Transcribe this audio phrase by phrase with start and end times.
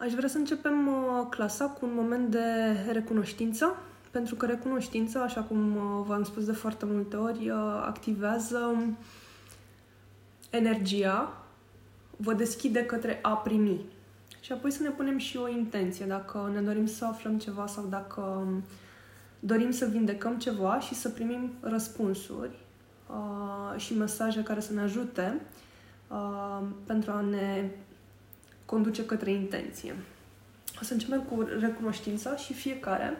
[0.00, 3.76] Aș vrea să începem uh, clasa cu un moment de recunoștință,
[4.10, 8.76] pentru că recunoștința, așa cum uh, v-am spus de foarte multe ori, uh, activează
[10.50, 11.44] energia,
[12.16, 13.80] vă deschide către a primi.
[14.40, 17.86] Și apoi să ne punem și o intenție, dacă ne dorim să aflăm ceva sau
[17.88, 18.62] dacă um,
[19.40, 22.58] dorim să vindecăm ceva și să primim răspunsuri
[23.06, 25.40] uh, și mesaje care să ne ajute
[26.08, 27.70] uh, pentru a ne
[28.70, 29.94] conduce către intenție.
[30.80, 33.16] O să începem cu recunoștința și fiecare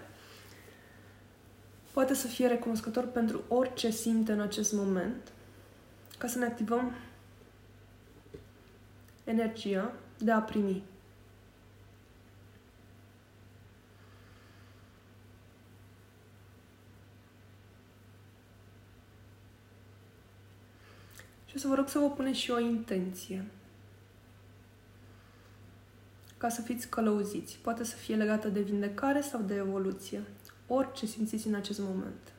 [1.93, 5.33] poate să fie recunoscător pentru orice simte în acest moment,
[6.19, 6.93] ca să ne activăm
[9.25, 10.83] energia de a primi.
[21.47, 23.45] Și o să vă rog să vă puneți și o intenție
[26.41, 27.59] ca să fiți călăuziți.
[27.63, 30.23] Poate să fie legată de vindecare sau de evoluție.
[30.67, 32.33] Orice simțiți în acest moment.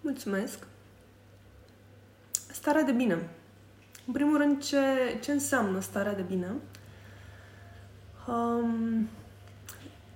[0.00, 0.66] Mulțumesc!
[2.52, 3.14] Starea de bine.
[4.06, 4.78] În primul rând, ce,
[5.22, 6.54] ce înseamnă starea de bine?
[8.28, 9.08] Um,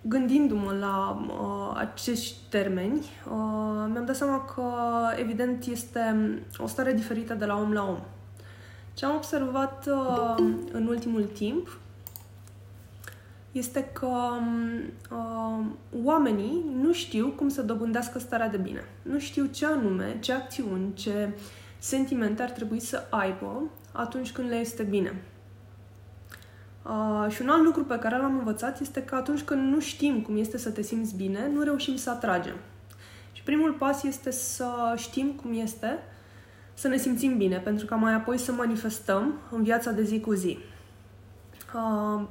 [0.02, 4.62] gândindu-mă la uh, acești termeni, uh, mi-am dat seama că,
[5.16, 7.98] evident, este o stare diferită de la om la om.
[8.94, 10.34] Ce am observat uh,
[10.72, 11.78] în ultimul timp
[13.52, 14.30] este că
[15.10, 15.64] uh,
[16.04, 18.84] oamenii nu știu cum să dobândească starea de bine.
[19.02, 21.28] Nu știu ce anume, ce acțiuni, ce
[21.78, 25.22] sentimente ar trebui să aibă atunci când le este bine.
[26.82, 30.20] Uh, și un alt lucru pe care l-am învățat este că atunci când nu știm
[30.20, 32.54] cum este să te simți bine, nu reușim să atragem.
[33.32, 35.98] Și primul pas este să știm cum este
[36.74, 40.32] să ne simțim bine, pentru ca mai apoi să manifestăm în viața de zi cu
[40.32, 40.58] zi.
[41.74, 42.22] Uh,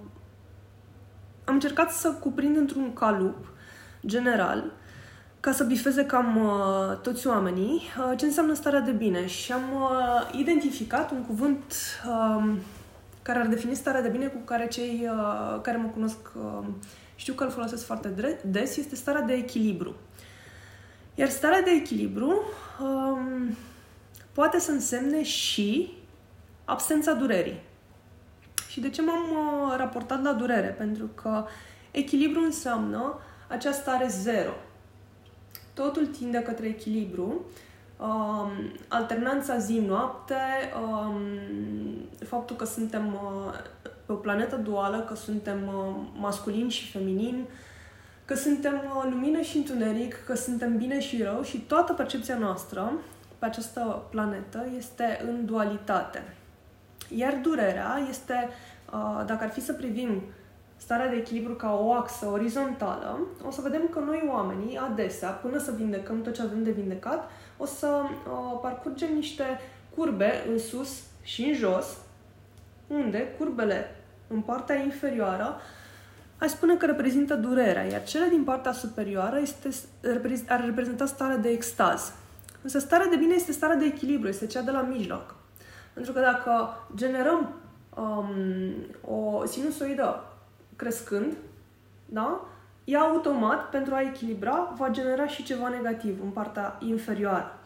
[1.46, 3.48] am încercat să cuprind într-un calup
[4.06, 4.72] general
[5.40, 9.62] ca să bifeze cam uh, toți oamenii uh, ce înseamnă starea de bine și am
[9.74, 11.74] uh, identificat un cuvânt
[12.08, 12.54] uh,
[13.30, 16.68] care ar defini starea de bine cu care cei uh, care mă cunosc uh,
[17.16, 19.96] știu că îl folosesc foarte des, este starea de echilibru.
[21.16, 22.42] Iar starea de echilibru
[22.82, 23.56] um,
[24.32, 25.98] poate să însemne și
[26.66, 27.62] absența durerii.
[28.70, 30.68] Și de ce m-am uh, raportat la durere?
[30.68, 31.46] Pentru că
[31.92, 34.54] echilibru înseamnă acea stare zero.
[35.74, 37.46] Totul tinde către echilibru
[38.00, 38.52] um,
[38.88, 40.36] alternanța zi-noapte,
[40.82, 41.22] um,
[42.26, 43.54] faptul că suntem uh,
[44.06, 47.46] pe o planetă duală, că suntem uh, masculin și feminin,
[48.26, 52.92] că suntem uh, lumină și întuneric, că suntem bine și rău și toată percepția noastră
[53.40, 56.36] pe această planetă este în dualitate.
[57.16, 58.50] Iar durerea este,
[58.94, 60.22] uh, dacă ar fi să privim
[60.78, 65.58] starea de echilibru ca o axă orizontală, o să vedem că noi oamenii, adesea, până
[65.58, 67.30] să vindecăm tot ce avem de vindecat,
[67.62, 69.44] o să uh, parcurgem niște
[69.96, 71.98] curbe în sus și în jos,
[72.88, 73.96] unde curbele
[74.28, 75.62] în partea inferioară
[76.38, 79.70] aș spune că reprezintă durerea, iar cele din partea superioară este,
[80.48, 82.14] ar reprezenta starea de extaz.
[82.62, 85.36] Însă starea de bine este starea de echilibru, este cea de la mijloc.
[85.94, 87.54] Pentru că dacă generăm
[87.96, 88.28] um,
[89.16, 90.24] o sinusoidă
[90.76, 91.34] crescând,
[92.06, 92.49] da?
[92.90, 97.60] Ea automat, pentru a echilibra, va genera și ceva negativ în partea inferioară.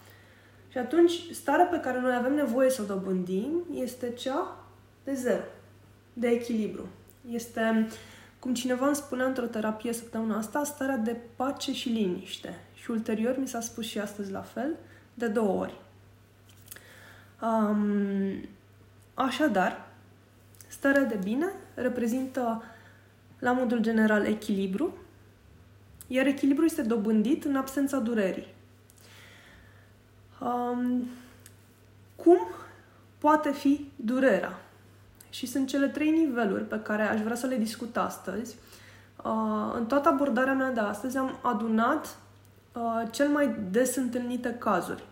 [0.69, 4.57] Și atunci, starea pe care noi avem nevoie să o dobândim este cea
[5.03, 5.43] de zero,
[6.13, 6.87] de echilibru.
[7.31, 7.87] Este,
[8.39, 12.59] cum cineva îmi spunea într-o terapie săptămâna asta, starea de pace și liniște.
[12.73, 14.75] Și ulterior mi s-a spus și astăzi la fel,
[15.13, 15.81] de două ori.
[17.41, 18.49] Um,
[19.13, 19.87] așadar,
[20.67, 22.63] starea de bine reprezintă
[23.39, 24.97] la modul general echilibru,
[26.13, 28.47] iar echilibru este dobândit în absența durerii.
[30.39, 31.07] Um,
[32.15, 32.37] cum
[33.17, 34.59] poate fi durerea?
[35.29, 38.55] Și sunt cele trei niveluri pe care aș vrea să le discut astăzi.
[39.23, 42.17] Uh, în toată abordarea mea de astăzi am adunat
[42.73, 45.03] uh, cel mai des întâlnite cazuri.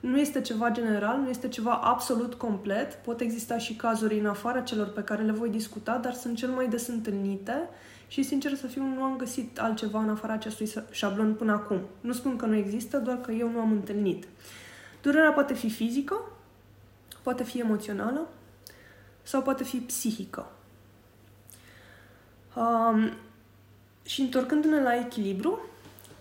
[0.00, 2.94] Nu este ceva general, nu este ceva absolut complet.
[2.94, 6.50] Pot exista și cazuri în afara celor pe care le voi discuta, dar sunt cel
[6.50, 7.68] mai des întâlnite
[8.14, 11.80] și, sincer să fiu, nu am găsit altceva în afara acestui șablon până acum.
[12.00, 14.26] Nu spun că nu există, doar că eu nu am întâlnit.
[15.02, 16.20] Durerea poate fi fizică,
[17.22, 18.28] poate fi emoțională
[19.22, 20.46] sau poate fi psihică.
[22.56, 23.12] Um,
[24.02, 25.60] și întorcându-ne la echilibru,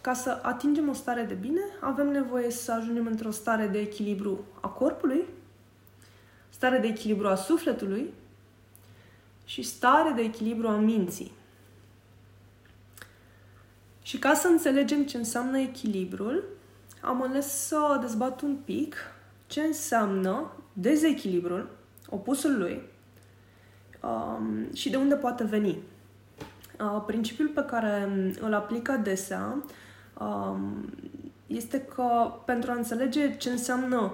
[0.01, 4.45] ca să atingem o stare de bine, avem nevoie să ajungem într-o stare de echilibru
[4.59, 5.25] a corpului,
[6.49, 8.13] stare de echilibru a sufletului
[9.45, 11.41] și stare de echilibru a minții.
[14.13, 16.43] Și ca să înțelegem ce înseamnă echilibrul,
[17.01, 18.95] am ales să dezbat un pic
[19.47, 21.69] ce înseamnă dezechilibrul,
[22.09, 22.81] opusul lui,
[24.01, 25.77] um, și de unde poate veni.
[26.79, 29.63] Uh, principiul pe care îl aplic adesea
[30.19, 30.89] um,
[31.47, 34.11] este că pentru a înțelege ce înseamnă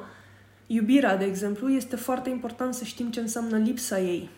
[0.68, 4.30] iubirea, de exemplu, este foarte important să știm ce înseamnă lipsa ei.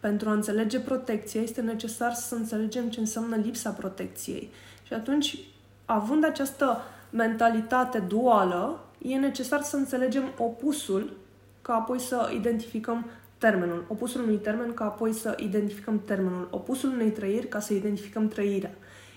[0.00, 4.50] Pentru a înțelege protecția, este necesar să înțelegem ce înseamnă lipsa protecției.
[4.92, 5.38] Și atunci,
[5.84, 6.80] având această
[7.10, 11.16] mentalitate duală, e necesar să înțelegem opusul
[11.62, 13.06] ca apoi să identificăm
[13.38, 13.84] termenul.
[13.88, 16.48] Opusul unui termen ca apoi să identificăm termenul.
[16.50, 18.70] Opusul unei trăiri ca să identificăm trăirea.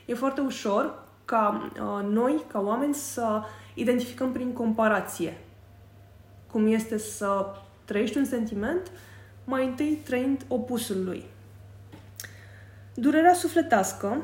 [0.05, 3.41] E foarte ușor ca uh, noi, ca oameni, să
[3.73, 5.37] identificăm prin comparație
[6.51, 7.45] cum este să
[7.85, 8.91] trăiești un sentiment,
[9.43, 11.23] mai întâi trăind opusul lui.
[12.93, 14.21] Durerea sufletească,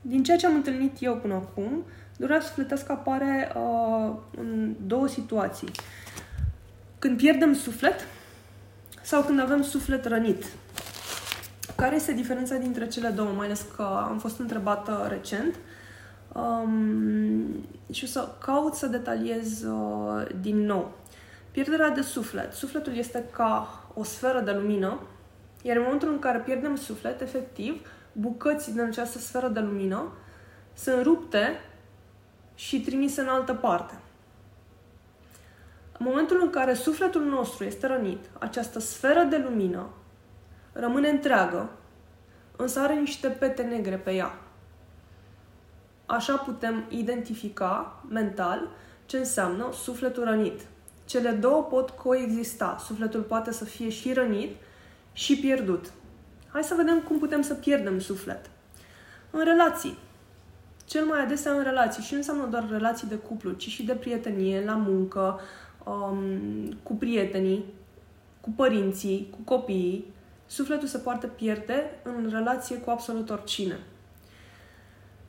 [0.00, 1.84] din ceea ce am întâlnit eu până acum,
[2.16, 5.70] durerea sufletească apare uh, în două situații.
[6.98, 8.06] Când pierdem suflet
[9.02, 10.44] sau când avem suflet rănit.
[11.76, 13.30] Care este diferența dintre cele două?
[13.30, 15.54] Mai ales că am fost întrebată recent
[16.32, 20.92] um, și o să caut să detaliez uh, din nou.
[21.50, 22.52] Pierderea de suflet.
[22.52, 25.00] Sufletul este ca o sferă de lumină,
[25.62, 27.86] iar în momentul în care pierdem suflet, efectiv,
[28.20, 30.12] bucăți din această sferă de lumină
[30.74, 31.60] sunt rupte
[32.54, 33.94] și trimise în altă parte.
[35.98, 39.86] În momentul în care sufletul nostru este rănit, această sferă de lumină
[40.72, 41.70] rămâne întreagă,
[42.56, 44.38] însă are niște pete negre pe ea.
[46.06, 48.68] Așa putem identifica mental
[49.06, 50.60] ce înseamnă sufletul rănit.
[51.04, 52.76] Cele două pot coexista.
[52.84, 54.56] Sufletul poate să fie și rănit
[55.12, 55.92] și pierdut.
[56.58, 58.50] Hai să vedem cum putem să pierdem suflet.
[59.30, 59.98] În relații.
[60.84, 62.02] Cel mai adesea în relații.
[62.02, 65.40] Și nu înseamnă doar relații de cuplu, ci și de prietenie, la muncă,
[65.84, 66.18] um,
[66.82, 67.64] cu prietenii,
[68.40, 70.12] cu părinții, cu copiii,
[70.46, 73.78] sufletul se poate pierde în relație cu absolut oricine.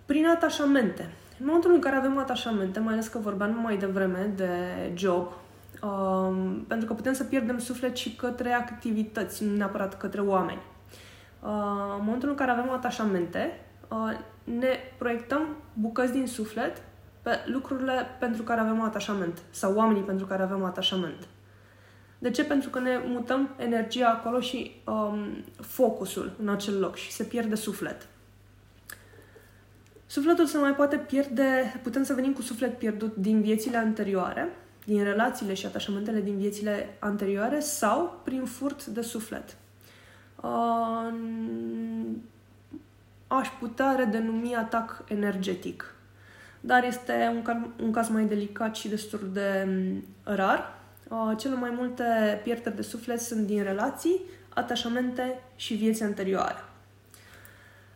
[0.06, 1.14] Prin atașamente.
[1.40, 4.50] În momentul în care avem atașamente, mai ales că vorbeam mai devreme de
[4.96, 5.32] job,
[5.82, 10.62] um, pentru că putem să pierdem suflet și către activități, nu neapărat către oameni.
[11.40, 11.50] Uh,
[11.98, 16.82] în momentul în care avem atașamente, uh, ne proiectăm bucăți din suflet
[17.22, 21.28] pe lucrurile pentru care avem atașament sau oamenii pentru care avem atașament.
[22.20, 22.44] De ce?
[22.44, 27.56] Pentru că ne mutăm energia acolo și um, focusul în acel loc și se pierde
[27.56, 28.08] suflet.
[30.06, 34.50] Sufletul se mai poate pierde, putem să venim cu suflet pierdut din viețile anterioare,
[34.86, 39.58] din relațiile și atașamentele din viețile anterioare sau prin furt de suflet.
[40.42, 41.14] Uh,
[43.28, 45.94] aș putea redenumi atac energetic
[46.60, 50.78] dar este un, ca, un caz mai delicat și destul de mm, rar.
[51.08, 52.04] Uh, cele mai multe
[52.44, 56.64] pierderi de suflet sunt din relații, atașamente și vieți anterioare.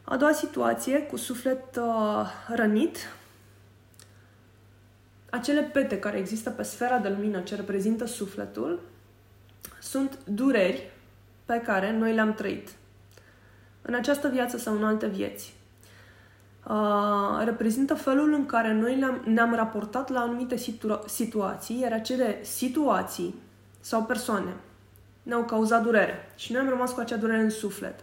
[0.04, 2.98] A doua situație, cu suflet uh, rănit,
[5.30, 8.80] acele pete care există pe sfera de lumină ce reprezintă sufletul
[9.82, 10.92] sunt dureri
[11.46, 12.70] pe care noi le-am trăit
[13.82, 15.54] în această viață sau în alte vieți
[16.68, 22.44] uh, reprezintă felul în care noi ne-am, ne-am raportat la anumite situa- situații, iar acele
[22.44, 23.36] situații
[23.80, 24.54] sau persoane
[25.24, 28.00] ne-au cauzat durere și noi am rămas cu acea durere în suflet.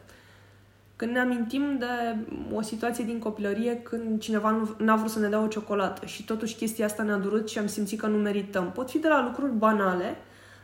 [0.96, 2.16] Când ne amintim de
[2.54, 6.24] o situație din copilărie când cineva nu n-a vrut să ne dea o ciocolată și
[6.24, 8.72] totuși chestia asta ne-a durut și am simțit că nu merităm.
[8.72, 10.16] Pot fi de la lucruri banale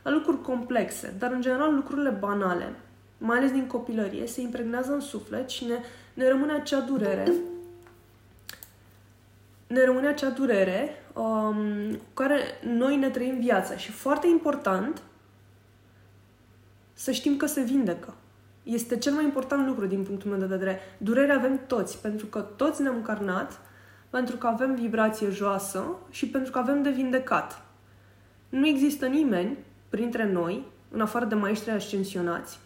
[0.07, 2.73] la lucruri complexe, dar în general lucrurile banale,
[3.19, 5.79] mai ales din copilărie, se impregnează în suflet și ne,
[6.15, 7.33] ne rămâne acea durere
[9.67, 13.77] ne rămâne acea durere um, cu care noi ne trăim viața.
[13.77, 15.03] Și foarte important
[16.93, 18.15] să știm că se vindecă.
[18.63, 20.81] Este cel mai important lucru din punctul meu de vedere.
[20.99, 23.61] Durere avem toți, pentru că toți ne-am încarnat,
[24.11, 27.63] pentru că avem vibrație joasă și pentru că avem de vindecat.
[28.49, 29.57] Nu există nimeni
[29.89, 32.59] printre noi, în afară de maestri ascensionați,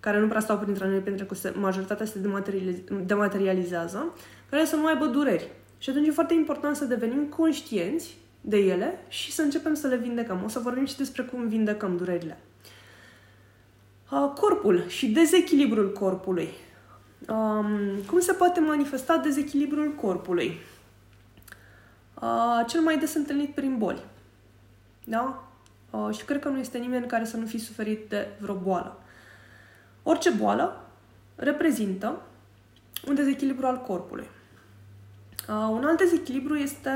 [0.00, 2.20] care nu prea stau printre noi pentru că majoritatea se
[3.04, 4.14] dematerializează,
[4.50, 5.50] care să nu aibă dureri.
[5.78, 9.96] Și atunci e foarte important să devenim conștienți de ele și să începem să le
[9.96, 10.42] vindecăm.
[10.44, 12.38] O să vorbim și despre cum vindecăm durerile.
[14.10, 16.48] Uh, corpul și dezechilibrul corpului.
[17.28, 17.68] Um,
[18.06, 20.58] cum se poate manifesta dezechilibrul corpului?
[22.22, 24.02] Uh, cel mai des întâlnit prin boli.
[25.04, 25.48] Da?
[25.94, 28.98] Uh, și cred că nu este nimeni care să nu fi suferit de vreo boală.
[30.02, 30.80] Orice boală
[31.36, 32.20] reprezintă
[33.08, 34.26] un dezechilibru al corpului.
[35.48, 36.90] Uh, un alt dezechilibru este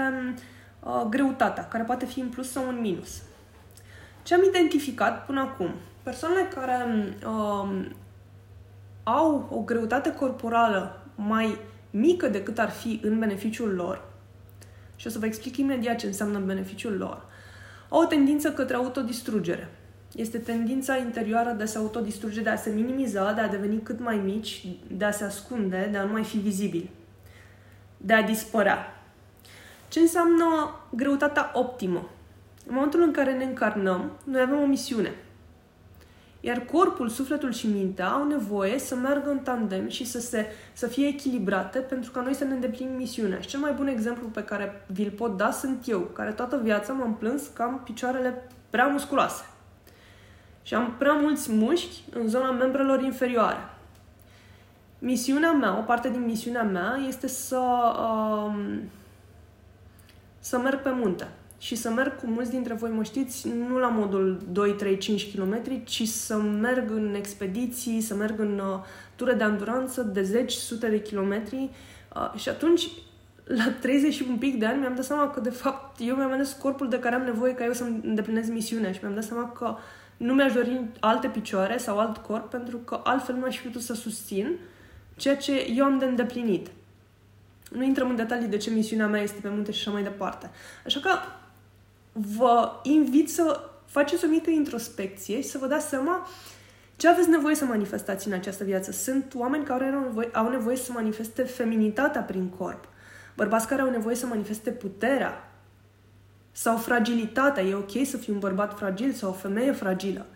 [0.81, 3.23] uh, greutatea, care poate fi în plus sau în minus.
[4.23, 5.71] Ce am identificat până acum?
[6.03, 7.87] Persoanele care uh,
[9.03, 11.59] au o greutate corporală mai
[11.91, 14.09] mică decât ar fi în beneficiul lor,
[14.97, 17.27] și o să vă explic imediat ce înseamnă beneficiul lor,
[17.89, 19.69] au o tendință către autodistrugere.
[20.15, 24.01] Este tendința interioară de a se autodistruge, de a se minimiza, de a deveni cât
[24.01, 26.91] mai mici, de a se ascunde, de a nu mai fi vizibil,
[27.97, 29.03] de a dispărea.
[29.89, 30.45] Ce înseamnă
[30.91, 32.11] greutatea optimă?
[32.67, 35.13] În momentul în care ne încarnăm, noi avem o misiune–
[36.41, 40.87] iar corpul, sufletul și mintea au nevoie să meargă în tandem și să, se, să
[40.87, 43.41] fie echilibrate pentru ca noi să ne îndeplinim misiunea.
[43.41, 46.93] Și cel mai bun exemplu pe care vi-l pot da sunt eu, care toată viața
[46.93, 49.45] m-am plâns că am picioarele prea musculoase.
[50.63, 53.59] Și am prea mulți mușchi în zona membrelor inferioare.
[54.99, 57.61] Misiunea mea, o parte din misiunea mea este să,
[57.99, 58.81] um,
[60.39, 61.29] să merg pe munte
[61.59, 65.35] și să merg cu mulți dintre voi, mă știți, nu la modul 2, 3, 5
[65.35, 68.81] km, ci să merg în expediții, să merg în uh,
[69.17, 71.71] ture de anduranță de zeci, sute de kilometri
[72.15, 72.89] uh, și atunci
[73.45, 76.33] la 30 și un pic de ani mi-am dat seama că de fapt eu mi-am
[76.33, 79.53] ales corpul de care am nevoie ca eu să îndeplinez misiunea și mi-am dat seama
[79.53, 79.77] că
[80.17, 83.83] nu mi-aș dori alte picioare sau alt corp pentru că altfel nu aș fi putut
[83.83, 84.57] să susțin
[85.17, 86.71] ceea ce eu am de îndeplinit.
[87.71, 90.51] Nu intrăm în detalii de ce misiunea mea este pe munte și așa mai departe.
[90.87, 91.11] Așa că
[92.13, 96.27] vă invit să faceți o mică introspecție și să vă dați seama
[96.97, 98.93] ce aveți nevoie să manifestați în această viață.
[98.93, 102.85] Sunt oameni care au nevoie, au nevoie să manifeste feminitatea prin corp,
[103.37, 105.53] bărbați care au nevoie să manifeste puterea
[106.53, 107.63] sau fragilitatea.
[107.63, 110.27] E ok să fii un bărbat fragil sau o femeie fragilă.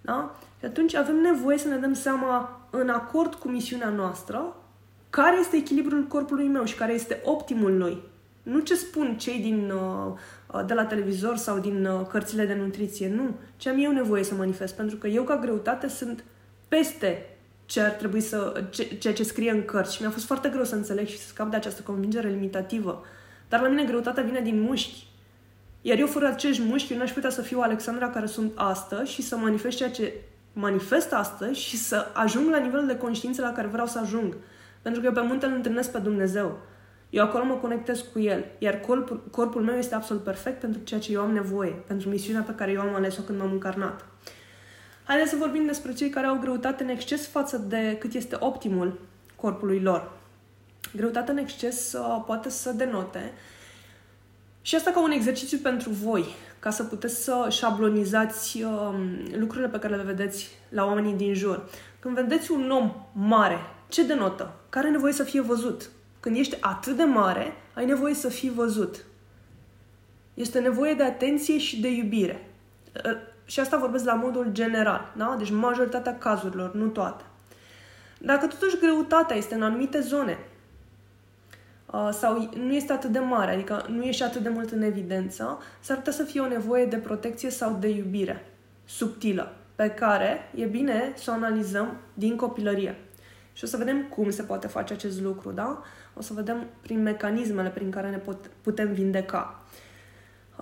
[0.00, 0.38] Da?
[0.58, 4.56] Și atunci avem nevoie să ne dăm seama, în acord cu misiunea noastră,
[5.10, 8.02] care este echilibrul corpului meu și care este optimul lui.
[8.42, 10.18] Nu ce spun cei din, uh, uh,
[10.66, 13.34] de la televizor sau din uh, cărțile de nutriție, nu.
[13.56, 16.24] Ce am eu nevoie să manifest, pentru că eu ca greutate sunt
[16.68, 17.26] peste
[17.64, 20.64] ce ar trebui să, ce, ceea ce scrie în cărți și mi-a fost foarte greu
[20.64, 23.04] să înțeleg și să scap de această convingere limitativă.
[23.48, 25.06] Dar la mine greutatea vine din mușchi.
[25.82, 29.22] Iar eu fără acești mușchi, eu n-aș putea să fiu Alexandra care sunt astăzi și
[29.22, 30.12] să manifest ceea ce
[30.52, 34.36] manifest astăzi și să ajung la nivelul de conștiință la care vreau să ajung.
[34.82, 36.58] Pentru că eu pe munte îl întâlnesc pe Dumnezeu.
[37.10, 41.00] Eu acolo mă conectez cu el, iar corpul, corpul meu este absolut perfect pentru ceea
[41.00, 44.06] ce eu am nevoie, pentru misiunea pe care eu am ales-o când m-am încarnat.
[45.04, 48.98] Haideți să vorbim despre cei care au greutate în exces față de cât este optimul
[49.36, 50.12] corpului lor.
[50.96, 53.32] Greutatea în exces uh, poate să denote
[54.62, 56.24] și asta ca un exercițiu pentru voi,
[56.58, 58.94] ca să puteți să șablonizați uh,
[59.36, 61.68] lucrurile pe care le vedeți la oamenii din jur.
[61.98, 64.52] Când vedeți un om mare, ce denotă?
[64.68, 65.90] Care are nevoie să fie văzut?
[66.20, 69.04] Când ești atât de mare, ai nevoie să fii văzut.
[70.34, 72.48] Este nevoie de atenție și de iubire.
[73.04, 75.34] Ă, și asta vorbesc la modul general, da?
[75.38, 77.24] Deci majoritatea cazurilor, nu toate.
[78.18, 80.38] Dacă totuși greutatea este în anumite zone
[81.92, 85.58] ă, sau nu este atât de mare, adică nu ești atât de mult în evidență,
[85.80, 88.44] s-ar putea să fie o nevoie de protecție sau de iubire
[88.84, 92.98] subtilă, pe care e bine să o analizăm din copilărie.
[93.52, 95.82] Și o să vedem cum se poate face acest lucru, da?
[96.20, 99.62] O să vedem prin mecanismele prin care ne pot, putem vindeca.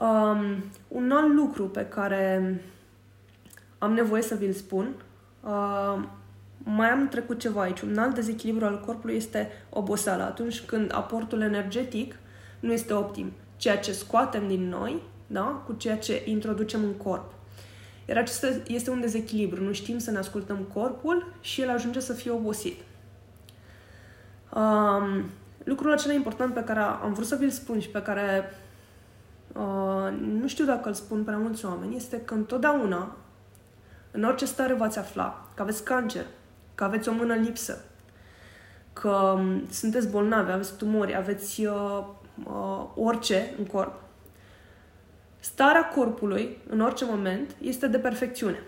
[0.00, 2.54] Um, un alt lucru pe care
[3.78, 4.94] am nevoie să vi-l spun,
[5.40, 6.02] uh,
[6.58, 7.80] mai am trecut ceva aici.
[7.80, 10.24] Un alt dezechilibru al corpului este oboseala.
[10.24, 12.16] Atunci când aportul energetic
[12.60, 13.32] nu este optim.
[13.56, 17.32] Ceea ce scoatem din noi, da, cu ceea ce introducem în corp.
[18.08, 19.62] Iar acesta este un dezechilibru.
[19.62, 22.80] Nu știm să ne ascultăm corpul și el ajunge să fie obosit.
[24.54, 25.24] Um,
[25.68, 28.54] lucrul acela important pe care am vrut să vi-l spun și pe care
[29.52, 33.16] uh, nu știu dacă îl spun prea mulți oameni, este că întotdeauna,
[34.10, 36.24] în orice stare v-ați afla, că aveți cancer,
[36.74, 37.84] că aveți o mână lipsă,
[38.92, 42.04] că um, sunteți bolnavi, aveți tumori, aveți uh,
[42.44, 44.00] uh, orice în corp,
[45.40, 48.62] starea corpului, în orice moment, este de perfecțiune.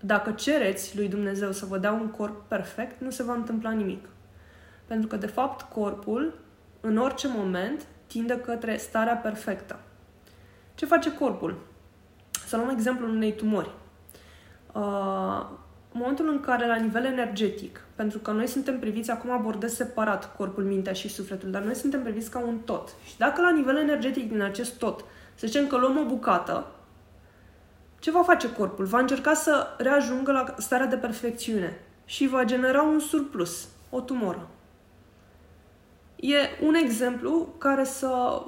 [0.00, 4.04] Dacă cereți lui Dumnezeu să vă dea un corp perfect, nu se va întâmpla nimic.
[4.86, 6.38] Pentru că, de fapt, corpul,
[6.80, 9.78] în orice moment, tinde către starea perfectă.
[10.74, 11.58] Ce face corpul?
[12.46, 13.70] Să luăm exemplul unei tumori.
[14.72, 15.46] Uh,
[15.92, 20.36] în momentul în care, la nivel energetic, pentru că noi suntem priviți, acum abordez separat
[20.36, 22.94] corpul, mintea și sufletul, dar noi suntem priviți ca un tot.
[23.04, 26.66] Și dacă la nivel energetic din acest tot, să zicem că luăm o bucată,
[27.98, 28.84] ce va face corpul?
[28.84, 34.48] Va încerca să reajungă la starea de perfecțiune și va genera un surplus, o tumoră.
[36.16, 38.42] E un exemplu care să,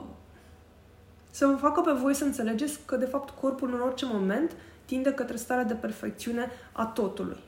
[1.30, 5.12] să vă facă pe voi să înțelegeți că, de fapt, corpul în orice moment tinde
[5.12, 7.38] către starea de perfecțiune a totului.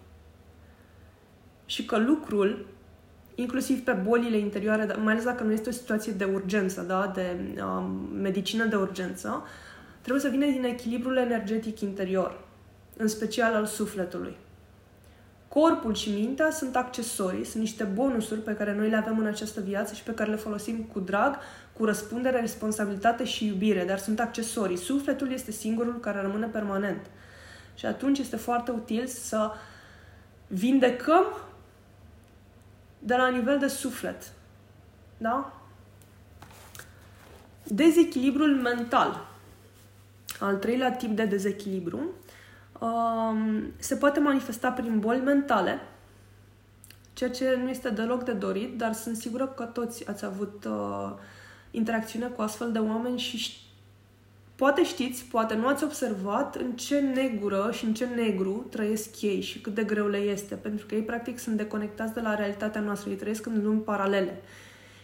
[1.66, 2.66] Și că lucrul,
[3.34, 7.36] inclusiv pe bolile interioare, mai ales dacă nu este o situație de urgență, da, de
[7.62, 9.44] um, medicină de urgență,
[10.00, 12.44] trebuie să vină din echilibrul energetic interior,
[12.96, 14.36] în special al sufletului.
[15.52, 19.60] Corpul și mintea sunt accesorii, sunt niște bonusuri pe care noi le avem în această
[19.60, 21.38] viață și pe care le folosim cu drag,
[21.72, 24.76] cu răspundere, responsabilitate și iubire, dar sunt accesorii.
[24.76, 27.06] Sufletul este singurul care rămâne permanent.
[27.74, 29.50] Și atunci este foarte util să
[30.46, 31.24] vindecăm
[32.98, 34.32] de la nivel de suflet.
[35.18, 35.62] Da?
[37.62, 39.28] Dezechilibrul mental.
[40.40, 42.10] Al treilea tip de dezechilibru um,
[43.78, 45.80] se poate manifesta prin boli mentale,
[47.12, 51.12] ceea ce nu este deloc de dorit, dar sunt sigură că toți ați avut uh,
[51.70, 53.68] interacțiune cu astfel de oameni și
[54.60, 59.40] Poate știți, poate nu ați observat în ce negură și în ce negru trăiesc ei
[59.40, 62.80] și cât de greu le este, pentru că ei practic sunt deconectați de la realitatea
[62.80, 64.40] noastră, ei trăiesc în lumi paralele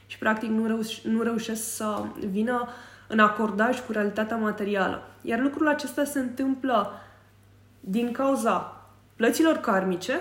[0.07, 2.69] și practic nu, reuș- nu reușesc să vină
[3.09, 5.03] în acordaj cu realitatea materială.
[5.23, 6.93] Iar lucrul acesta se întâmplă
[7.89, 10.21] din cauza plăților karmice,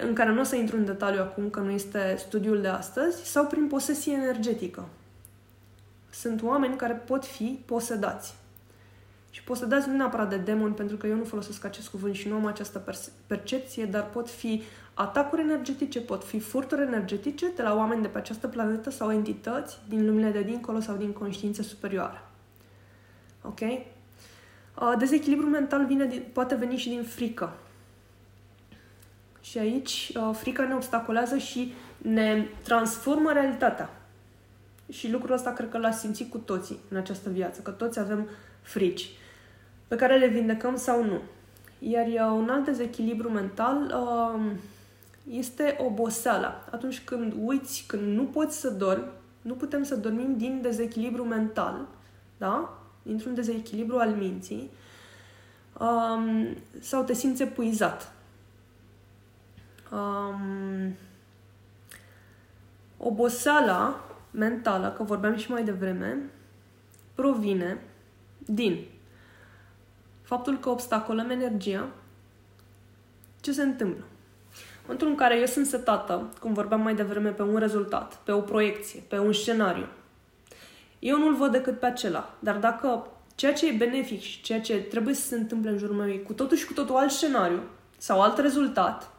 [0.00, 3.24] în care nu o să intru în detaliu acum, că nu este studiul de astăzi,
[3.24, 4.84] sau prin posesie energetică
[6.10, 8.34] sunt oameni care pot fi posedați.
[9.30, 12.34] Și posedați nu neapărat de demoni, pentru că eu nu folosesc acest cuvânt și nu
[12.34, 12.84] am această
[13.26, 14.62] percepție, dar pot fi
[14.94, 19.78] atacuri energetice, pot fi furturi energetice de la oameni de pe această planetă sau entități
[19.88, 22.22] din lumile de dincolo sau din conștiințe superioare.
[23.42, 23.60] Ok?
[24.80, 27.52] Uh, dezechilibru mental vine din, poate veni și din frică.
[29.40, 33.90] Și aici uh, frica ne obstacolează și ne transformă realitatea.
[34.92, 38.28] Și lucrul ăsta cred că l-a simțit cu toții în această viață, că toți avem
[38.62, 39.10] frici
[39.88, 41.20] pe care le vindecăm sau nu.
[41.78, 44.52] Iar un alt dezechilibru mental um,
[45.30, 46.64] este oboseala.
[46.70, 49.10] Atunci când uiți, când nu poți să dormi,
[49.42, 51.86] nu putem să dormim din dezechilibru mental,
[52.38, 52.85] da?
[53.06, 54.70] Dintr-un dezechilibru al minții,
[55.80, 58.12] um, sau te simți epuizat.
[59.92, 60.94] Um,
[62.98, 66.30] oboseala mentală, că vorbeam și mai devreme,
[67.14, 67.80] provine
[68.38, 68.84] din
[70.22, 71.88] faptul că obstacolăm energia.
[73.40, 74.04] Ce se întâmplă?
[74.52, 78.32] În momentul în care eu sunt setată, cum vorbeam mai devreme, pe un rezultat, pe
[78.32, 79.86] o proiecție, pe un scenariu,
[81.06, 82.34] eu nu-l văd decât pe acela.
[82.38, 85.96] Dar dacă ceea ce e benefic și ceea ce trebuie să se întâmple în jurul
[85.96, 87.62] meu e cu totul și cu totul alt scenariu
[87.98, 89.10] sau alt rezultat,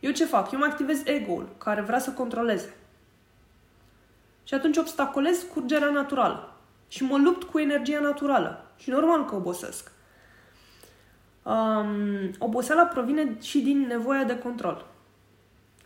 [0.00, 0.50] eu ce fac?
[0.50, 2.74] Eu mă activez ego-ul, care vrea să controleze.
[4.44, 6.52] Și atunci obstacolez curgerea naturală.
[6.88, 8.64] Și mă lupt cu energia naturală.
[8.76, 9.92] Și normal că obosesc.
[11.42, 14.86] Um, oboseala provine și din nevoia de control.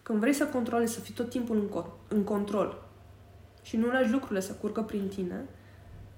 [0.02, 2.83] Când vrei să controlezi, să fii tot timpul în, co- în control
[3.64, 5.44] și nu lași lucrurile să curgă prin tine,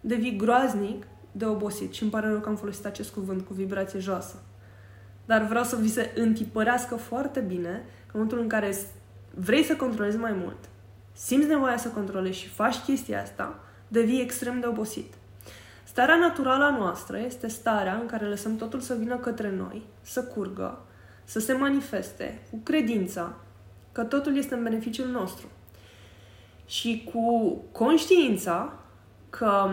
[0.00, 1.92] devii groaznic de obosit.
[1.92, 4.42] Și îmi pare rău că am folosit acest cuvânt cu vibrație joasă.
[5.26, 8.76] Dar vreau să vi se întipărească foarte bine că în momentul în care
[9.34, 10.58] vrei să controlezi mai mult,
[11.12, 15.14] simți nevoia să controlezi și faci chestia asta, devii extrem de obosit.
[15.84, 20.24] Starea naturală a noastră este starea în care lăsăm totul să vină către noi, să
[20.24, 20.78] curgă,
[21.24, 23.34] să se manifeste cu credința
[23.92, 25.46] că totul este în beneficiul nostru.
[26.66, 28.72] Și cu conștiința
[29.30, 29.68] că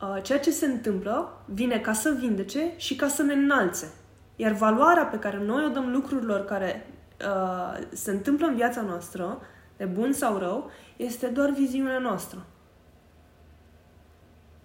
[0.00, 3.92] uh, ceea ce se întâmplă vine ca să vindece și ca să ne înalțe.
[4.36, 6.86] Iar valoarea pe care noi o dăm lucrurilor care
[7.20, 9.40] uh, se întâmplă în viața noastră
[9.76, 12.46] de bun sau rău, este doar viziunea noastră.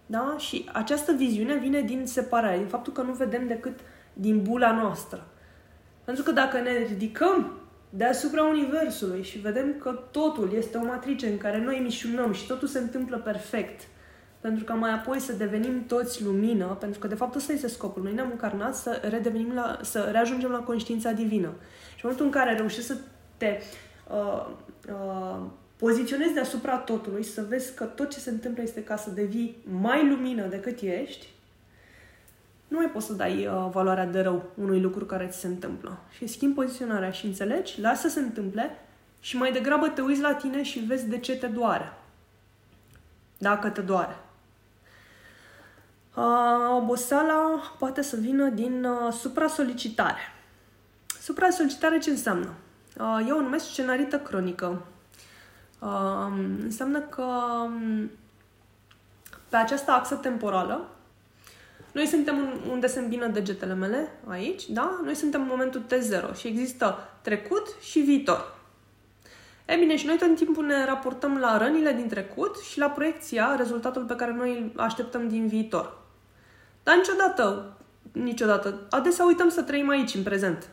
[0.05, 0.35] Da?
[0.37, 3.79] Și această viziune vine din separare, din faptul că nu vedem decât
[4.13, 5.27] din bula noastră.
[6.03, 7.51] Pentru că dacă ne ridicăm
[7.95, 12.67] deasupra Universului și vedem că totul este o matrice în care noi mișunăm și totul
[12.67, 13.81] se întâmplă perfect,
[14.39, 18.03] pentru că mai apoi să devenim toți lumină, pentru că de fapt ăsta este scopul.
[18.03, 21.53] Noi ne-am încarnat să redevenim la, să reajungem la conștiința divină.
[21.95, 22.97] Și în momentul în care reușești să
[23.37, 23.59] te
[24.09, 24.47] uh,
[24.89, 25.45] uh,
[25.77, 30.07] poziționezi deasupra totului, să vezi că tot ce se întâmplă este ca să devii mai
[30.09, 31.32] lumină decât ești,
[32.73, 35.97] nu mai poți să dai uh, valoarea de rău unui lucru care ți se întâmplă.
[36.17, 38.79] Și schimbi poziționarea și înțelegi, lasă să se întâmple
[39.19, 41.93] și mai degrabă te uiți la tine și vezi de ce te doare.
[43.37, 44.15] Dacă te doare.
[46.15, 50.21] Uh, oboseala poate să vină din uh, supra-solicitare.
[51.19, 52.53] Supra-solicitare ce înseamnă?
[52.97, 54.81] Uh, eu o numesc scenarită cronică.
[55.79, 56.31] Uh,
[56.63, 57.23] înseamnă că
[57.63, 58.11] um,
[59.49, 60.87] pe această axă temporală
[61.93, 64.99] noi suntem unde se îmbină degetele mele, aici, da?
[65.03, 68.55] Noi suntem în momentul T0 și există trecut și viitor.
[69.65, 73.55] E bine, și noi tot timpul ne raportăm la rănile din trecut și la proiecția,
[73.55, 75.97] rezultatul pe care noi îl așteptăm din viitor.
[76.83, 77.77] Dar niciodată,
[78.11, 80.69] niciodată, adesea uităm să trăim aici, în prezent.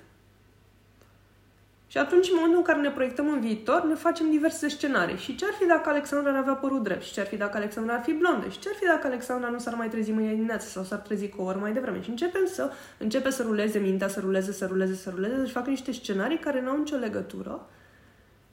[1.90, 5.16] Și atunci, în momentul în care ne proiectăm în viitor, ne facem diverse scenarii.
[5.16, 7.02] Și ce ar fi dacă Alexandra ar avea părul drept?
[7.02, 8.48] Și ce ar fi dacă Alexandra ar fi blondă?
[8.48, 11.28] Și ce ar fi dacă Alexandra nu s-ar mai trezi mâine dimineață sau s-ar trezi
[11.28, 12.02] cu o oră mai devreme?
[12.02, 15.66] Și începem să începe să ruleze mintea, să ruleze, să ruleze, să ruleze, și fac
[15.66, 17.66] niște scenarii care nu au nicio legătură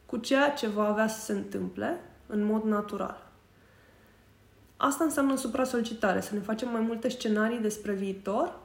[0.05, 3.31] cu ceea ce va avea să se întâmple în mod natural.
[4.77, 8.59] Asta înseamnă supra-solicitare, să ne facem mai multe scenarii despre viitor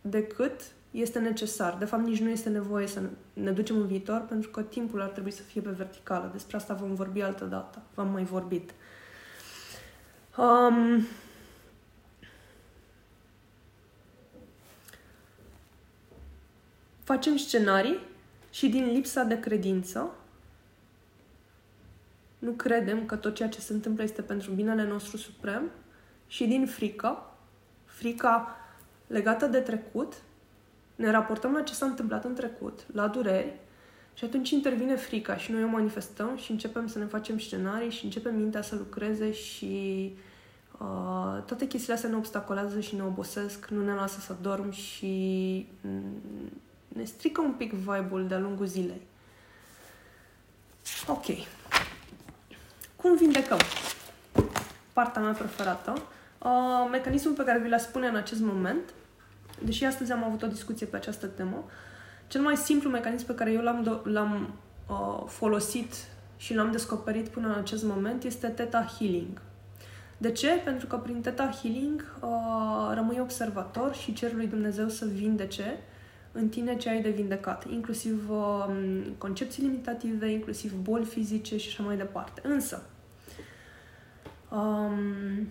[0.00, 0.60] decât
[0.90, 1.76] este necesar.
[1.78, 3.00] De fapt, nici nu este nevoie să
[3.32, 6.30] ne ducem în viitor, pentru că timpul ar trebui să fie pe verticală.
[6.32, 7.82] Despre asta vom vorbi altă dată.
[7.94, 8.74] V-am mai vorbit.
[10.36, 11.06] Um,
[17.02, 17.98] facem scenarii
[18.50, 20.10] și din lipsa de credință
[22.38, 25.70] nu credem că tot ceea ce se întâmplă este pentru binele nostru suprem
[26.26, 27.30] și din frică,
[27.84, 28.56] frica
[29.06, 30.14] legată de trecut,
[31.00, 33.54] ne raportăm la ce s-a întâmplat în trecut, la dureri,
[34.14, 38.04] și atunci intervine frica și noi o manifestăm și începem să ne facem scenarii și
[38.04, 40.12] începem mintea să lucreze și
[40.78, 45.66] uh, toate chestiile astea ne obstacolează și ne obosesc, nu ne lasă să dorm și
[46.88, 49.02] ne strică un pic vibe-ul de-a lungul zilei.
[51.06, 51.24] Ok.
[52.96, 53.58] Cum vindecăm?
[54.92, 56.02] Partea mea preferată.
[56.38, 58.82] Uh, mecanismul pe care vi l spune în acest moment
[59.64, 61.64] deși astăzi am avut o discuție pe această temă,
[62.26, 64.54] cel mai simplu mecanism pe care eu l-am, do- l-am
[64.88, 65.94] uh, folosit
[66.36, 69.40] și l-am descoperit până în acest moment este Theta Healing.
[70.18, 70.48] De ce?
[70.64, 75.78] Pentru că prin Theta Healing uh, rămâi observator și cer lui Dumnezeu să vindece
[76.32, 78.66] în tine ce ai de vindecat, inclusiv uh,
[79.18, 82.40] concepții limitative, inclusiv boli fizice și așa mai departe.
[82.44, 82.82] Însă,
[84.50, 85.48] um,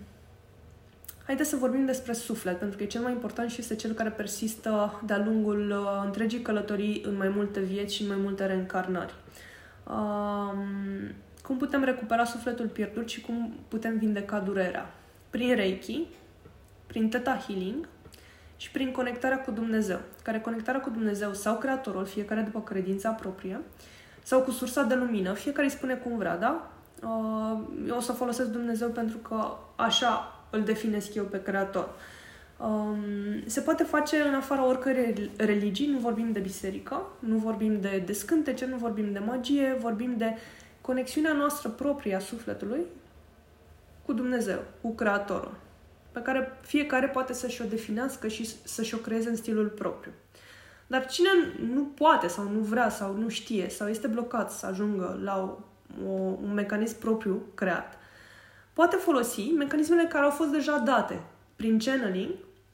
[1.30, 4.10] Haideți să vorbim despre suflet, pentru că e cel mai important și este cel care
[4.10, 9.14] persistă de-a lungul uh, întregii călătorii în mai multe vieți și în mai multe reîncarnări.
[9.84, 10.64] Um,
[11.42, 14.94] cum putem recupera sufletul pierdut și cum putem vindeca durerea?
[15.30, 16.06] Prin Reiki,
[16.86, 17.88] prin Theta Healing
[18.56, 19.98] și prin conectarea cu Dumnezeu.
[20.22, 23.60] Care conectarea cu Dumnezeu sau Creatorul, fiecare după credința proprie,
[24.22, 26.70] sau cu sursa de lumină, fiecare îi spune cum vrea, da?
[27.02, 31.88] Uh, eu o să folosesc Dumnezeu pentru că așa îl definesc eu pe creator.
[32.58, 32.98] Um,
[33.46, 38.66] se poate face în afara oricărei religii, nu vorbim de biserică, nu vorbim de descântece,
[38.66, 40.36] nu vorbim de magie, vorbim de
[40.80, 42.80] conexiunea noastră proprie a sufletului
[44.06, 45.54] cu Dumnezeu, cu Creatorul,
[46.12, 50.12] pe care fiecare poate să-și o definească și să-și o creeze în stilul propriu.
[50.86, 51.28] Dar cine
[51.72, 55.58] nu poate sau nu vrea sau nu știe sau este blocat să ajungă la o,
[56.06, 57.98] o, un mecanism propriu creat,
[58.80, 61.22] poate folosi mecanismele care au fost deja date
[61.56, 62.30] prin channeling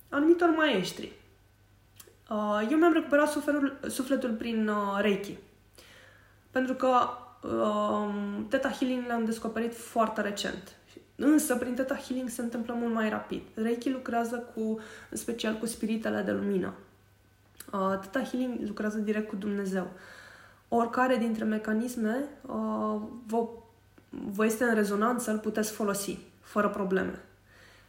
[0.08, 1.12] anumitor maestri.
[2.30, 5.36] Uh, eu mi-am recuperat sufletul, sufletul prin uh, Reiki.
[6.50, 6.88] Pentru că
[7.48, 10.76] um, Theta Healing l-am descoperit foarte recent.
[11.16, 13.42] Însă, prin Theta Healing se întâmplă mult mai rapid.
[13.54, 14.60] Reiki lucrează cu,
[15.10, 16.74] în special cu spiritele de lumină.
[17.72, 19.90] Uh, Theta Healing lucrează direct cu Dumnezeu.
[20.68, 23.48] Oricare dintre mecanisme uh, vă
[24.24, 27.20] vă este în rezonanță, îl puteți folosi fără probleme.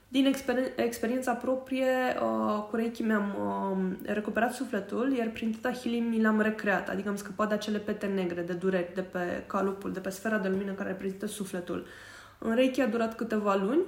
[0.08, 1.86] Din exper- experiența proprie,
[2.22, 7.10] uh, cu Reiki mi-am uh, recuperat sufletul, iar prin Teta Healing mi l-am recreat, adică
[7.10, 10.48] am scăpat de acele pete negre, de dureri, de pe calupul, de pe sfera de
[10.48, 11.86] lumină care reprezintă sufletul.
[12.40, 13.82] În Reiki a durat câteva luni,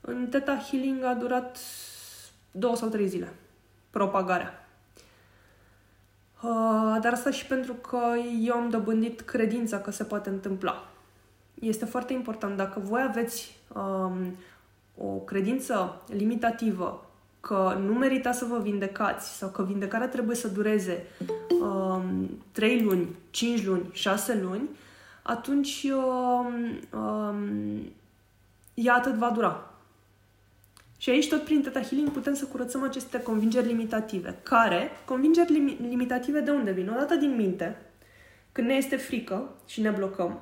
[0.00, 1.58] în Teta Healing a durat
[2.50, 3.32] două sau trei zile.
[3.90, 4.68] Propagarea.
[6.42, 8.00] Uh, dar asta și pentru că
[8.40, 10.88] eu am dobândit credința că se poate întâmpla
[11.60, 12.56] este foarte important.
[12.56, 14.36] Dacă voi aveți um,
[14.96, 17.02] o credință limitativă
[17.40, 21.06] că nu merita să vă vindecați sau că vindecarea trebuie să dureze
[21.60, 24.68] um, 3 luni, 5 luni, 6 luni,
[25.22, 27.92] atunci um, um,
[28.74, 29.72] ea atât va dura.
[30.98, 34.38] Și aici, tot prin Theta Healing, putem să curățăm aceste convingeri limitative.
[34.42, 36.88] Care, convingeri lim- limitative de unde vin?
[36.88, 37.76] Odată din minte,
[38.52, 40.40] când ne este frică și ne blocăm.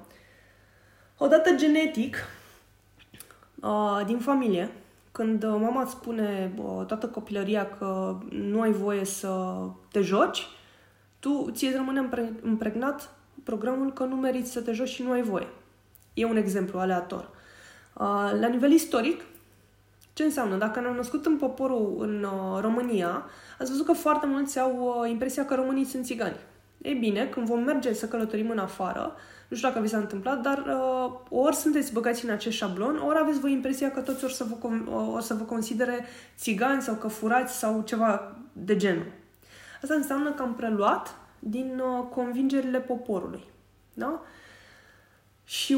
[1.18, 2.16] Odată genetic,
[3.60, 4.70] uh, din familie,
[5.12, 9.58] când mama îți spune uh, toată copilăria că nu ai voie să
[9.92, 10.46] te joci,
[11.18, 12.08] tu ți rămâne
[12.42, 15.46] împregnat programul că nu meriți să te joci și nu ai voie.
[16.14, 17.28] E un exemplu aleator.
[17.92, 19.22] Uh, la nivel istoric,
[20.12, 20.56] ce înseamnă?
[20.56, 23.24] Dacă ne-am născut în poporul în uh, România,
[23.58, 26.36] ați văzut că foarte mulți au uh, impresia că românii sunt țigani.
[26.82, 29.14] Ei bine, când vom merge să călătorim în afară,
[29.48, 33.18] nu știu dacă vi s-a întâmplat, dar uh, ori sunteți băgați în acest șablon, ori
[33.18, 36.04] aveți voi impresia că toți or să vă, or să vă considere
[36.36, 39.06] țigani sau că furați sau ceva de genul.
[39.82, 43.44] Asta înseamnă că am preluat din uh, convingerile poporului.
[43.94, 44.22] Da?
[45.44, 45.72] Și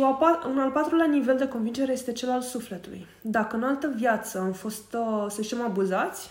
[0.46, 3.06] un al patrulea nivel de convingere este cel al sufletului.
[3.22, 6.30] Dacă în altă viață am fost, uh, să zicem, abuzați,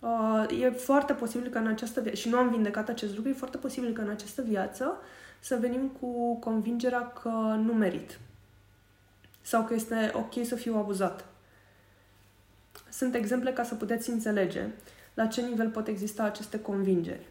[0.00, 3.34] uh, e foarte posibil că în această viață, și nu am vindecat acest lucru, e
[3.34, 4.96] foarte posibil că în această viață
[5.44, 7.28] să venim cu convingerea că
[7.64, 8.18] nu merit.
[9.40, 11.24] Sau că este ok să fiu abuzat.
[12.90, 14.68] Sunt exemple ca să puteți înțelege
[15.14, 17.26] la ce nivel pot exista aceste convingeri.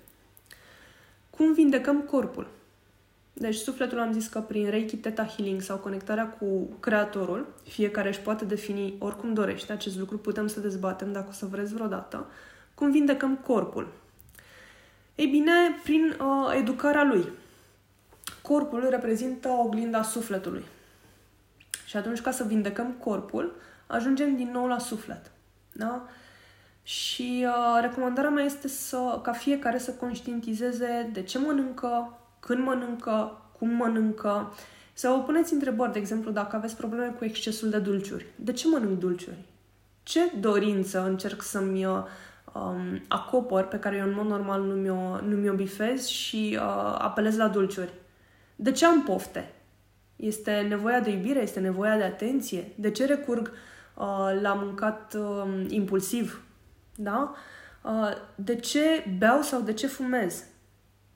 [1.30, 2.48] Cum vindecăm corpul?
[3.34, 8.22] Deci sufletul am zis că prin Reiki Theta Healing sau conectarea cu Creatorul, fiecare își
[8.22, 12.26] poate defini oricum dorește acest lucru, putem să dezbatem dacă o să vreți vreodată,
[12.74, 13.94] cum vindecăm corpul.
[15.16, 15.52] Ei bine,
[15.84, 17.42] prin uh, educarea lui.
[18.42, 20.64] Corpul reprezintă oglinda sufletului.
[21.86, 23.56] Și atunci, ca să vindecăm corpul,
[23.88, 25.32] ajungem din nou la suflet.
[25.72, 26.08] Da?
[26.84, 33.42] Și uh, recomandarea mea este să, ca fiecare să conștientizeze de ce mănâncă, când mănâncă,
[33.58, 34.54] cum mănâncă.
[34.94, 38.26] Să vă puneți întrebări, de exemplu, dacă aveți probleme cu excesul de dulciuri.
[38.36, 39.38] De ce mănânc dulciuri?
[40.04, 42.04] Ce dorință încerc să-mi uh,
[42.54, 46.96] um, acopăr, pe care eu în mod normal nu mi-o, nu mi-o bifez și uh,
[46.98, 47.94] apelez la dulciuri?
[48.56, 49.54] De ce am pofte?
[50.16, 51.42] Este nevoia de iubire?
[51.42, 52.72] Este nevoia de atenție?
[52.76, 56.44] De ce recurg uh, la mâncat uh, impulsiv?
[56.96, 57.36] Da?
[57.84, 60.44] Uh, de ce beau sau de ce fumez?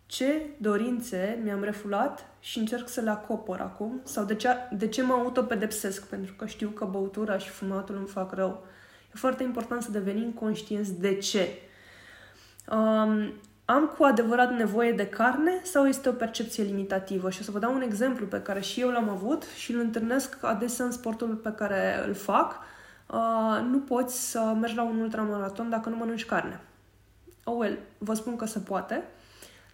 [0.05, 4.01] Ce dorințe mi-am refulat și încerc să le acopăr acum?
[4.03, 6.07] Sau de ce, de ce mă autopedepsesc?
[6.07, 8.65] Pentru că știu că băutura și fumatul îmi fac rău.
[9.13, 11.47] E foarte important să devenim conștienți de ce.
[12.71, 13.33] Um,
[13.69, 17.29] am cu adevărat nevoie de carne sau este o percepție limitativă?
[17.29, 19.79] Și o să vă dau un exemplu pe care și eu l-am avut și îl
[19.79, 22.59] întâlnesc adesea în sportul pe care îl fac.
[23.07, 26.59] Uh, nu poți să mergi la un ultramaraton dacă nu mănânci carne.
[27.43, 29.03] Oh well, vă spun că se poate,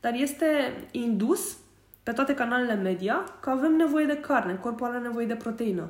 [0.02, 0.46] dar este
[0.92, 1.58] indus
[2.04, 5.90] pe toate canalele media că avem nevoie de carne, corpul are nevoie de proteină.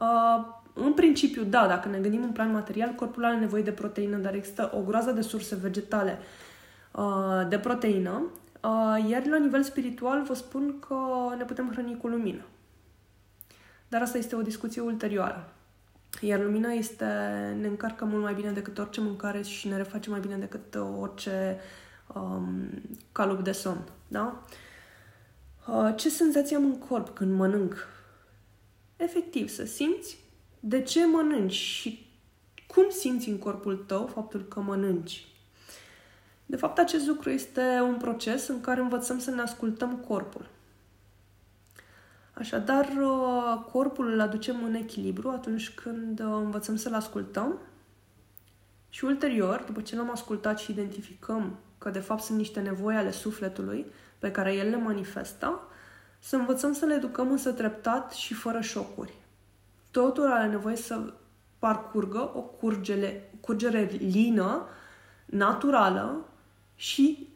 [0.00, 4.16] Uh, în principiu, da, dacă ne gândim în plan material, corpul are nevoie de proteină,
[4.16, 6.50] dar există o groază de surse vegetale uh,
[7.48, 8.22] de proteină,
[8.62, 10.96] uh, iar la nivel spiritual vă spun că
[11.36, 12.44] ne putem hrăni cu lumină.
[13.88, 15.52] Dar asta este o discuție ulterioară.
[16.20, 17.04] Iar lumina este,
[17.60, 21.58] ne încarcă mult mai bine decât orice mâncare și ne reface mai bine decât orice
[22.14, 22.70] um,
[23.12, 23.84] calup de somn.
[24.08, 24.42] Da?
[25.68, 27.88] Uh, ce senzație am în corp când mănânc?
[28.96, 30.18] Efectiv, să simți
[30.60, 32.06] de ce mănânci și
[32.66, 35.26] cum simți în corpul tău faptul că mănânci.
[36.52, 40.46] De fapt, acest lucru este un proces în care învățăm să ne ascultăm corpul.
[42.34, 47.58] Așadar, uh, corpul îl aducem în echilibru atunci când uh, învățăm să-l ascultăm
[48.88, 53.10] și ulterior, după ce l-am ascultat și identificăm că de fapt sunt niște nevoi ale
[53.10, 53.86] sufletului
[54.18, 55.60] pe care el le manifestă,
[56.18, 59.14] să învățăm să le educăm însă treptat și fără șocuri.
[59.90, 61.12] Totul are nevoie să
[61.58, 64.66] parcurgă o curgele, curgere lină,
[65.26, 66.26] naturală
[66.82, 67.28] și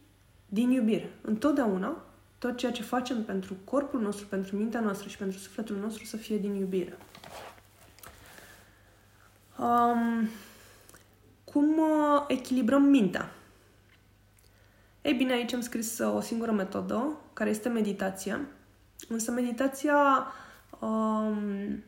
[0.46, 1.10] din iubire.
[1.20, 2.04] Întotdeauna,
[2.38, 6.16] tot ceea ce facem pentru corpul nostru, pentru mintea noastră și pentru sufletul nostru să
[6.16, 6.98] fie din iubire.
[9.58, 10.28] Um,
[11.44, 13.32] cum uh, echilibrăm mintea?
[15.02, 18.40] Ei bine, aici am scris uh, o singură metodă, care este meditația.
[19.08, 20.26] Însă meditația
[20.78, 21.82] um,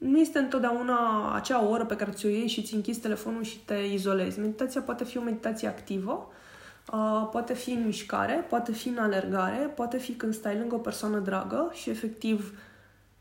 [0.00, 3.74] nu este întotdeauna acea oră pe care ți-o iei și ți închizi telefonul și te
[3.74, 4.38] izolezi.
[4.38, 6.28] Meditația poate fi o meditație activă,
[6.92, 10.78] uh, poate fi în mișcare, poate fi în alergare, poate fi când stai lângă o
[10.78, 12.58] persoană dragă și efectiv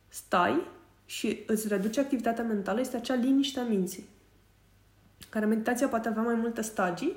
[0.07, 0.61] stai
[1.05, 4.07] și îți reduce activitatea mentală, este acea liniște a minții.
[5.29, 7.15] Care meditația poate avea mai multe stagii,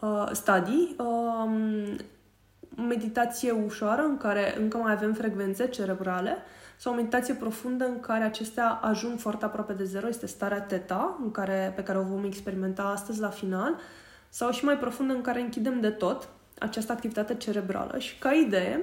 [0.00, 0.96] uh, stadii.
[0.98, 1.96] Uh,
[2.76, 6.36] meditație ușoară în care încă mai avem frecvențe cerebrale
[6.76, 11.18] sau o meditație profundă în care acestea ajung foarte aproape de zero, este starea teta,
[11.22, 13.76] în care, pe care o vom experimenta astăzi la final,
[14.28, 18.80] sau și mai profundă în care închidem de tot această activitate cerebrală și ca idee,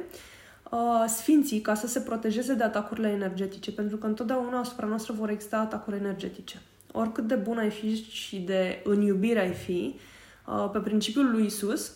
[0.71, 5.29] uh, sfinții, ca să se protejeze de atacurile energetice, pentru că întotdeauna asupra noastră vor
[5.29, 6.61] exista atacuri energetice.
[6.91, 9.99] Oricât de bun ai fi și de în iubire ai fi,
[10.47, 11.91] uh, pe principiul lui Isus,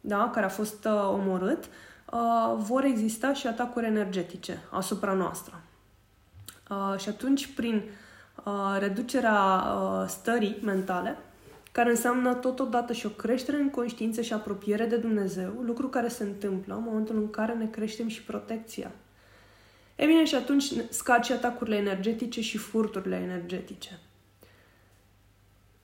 [0.00, 1.14] da, care a fost uh,
[2.10, 5.60] omorât, vor exista și atacuri energetice asupra noastră.
[6.98, 7.82] Și atunci, prin
[8.78, 9.64] reducerea
[10.08, 11.16] stării mentale,
[11.72, 16.22] care înseamnă totodată și o creștere în conștiință și apropiere de Dumnezeu, lucru care se
[16.22, 18.90] întâmplă în momentul în care ne creștem și protecția.
[19.96, 23.98] E bine, și atunci scad și atacurile energetice și furturile energetice.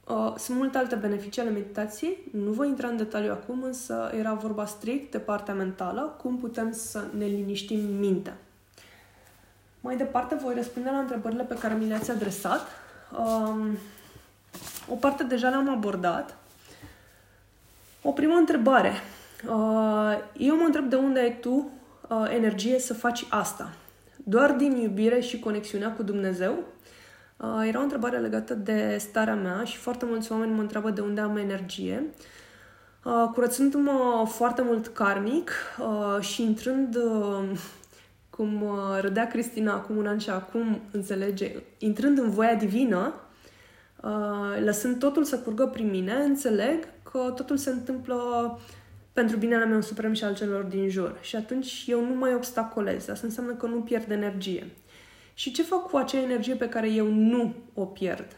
[0.09, 4.33] Uh, sunt multe alte beneficii ale meditației, nu voi intra în detaliu acum, însă era
[4.33, 8.37] vorba strict de partea mentală, cum putem să ne liniștim mintea.
[9.81, 12.67] Mai departe voi răspunde la întrebările pe care mi le-ați adresat.
[13.19, 13.77] Um,
[14.89, 16.37] o parte deja le-am abordat.
[18.03, 18.93] O primă întrebare.
[19.49, 21.71] Uh, eu mă întreb de unde ai tu
[22.09, 23.73] uh, energie să faci asta.
[24.17, 26.55] Doar din iubire și conexiunea cu Dumnezeu?
[27.37, 31.01] Uh, era o întrebare legată de starea mea și foarte mulți oameni mă întreabă de
[31.01, 32.05] unde am energie.
[33.33, 35.51] Curățându-mă foarte mult karmic
[36.21, 36.99] și intrând
[38.31, 38.65] cum
[39.01, 43.15] râdea Cristina acum un an și acum înțelege, intrând în voia divină,
[44.07, 48.19] Uh, lăsând totul să curgă prin mine, înțeleg că totul se întâmplă
[49.13, 51.19] pentru binele meu suprem și al celor din jur.
[51.21, 53.09] Și atunci eu nu mai obstacolez.
[53.09, 54.67] Asta înseamnă că nu pierd energie.
[55.39, 58.37] Și ce fac cu acea energie pe care eu nu o pierd?